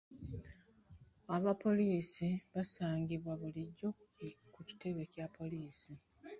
[1.35, 3.87] Abapoliisi basangibwa bulijjo
[4.53, 5.91] ku kitebe Kya poliisi.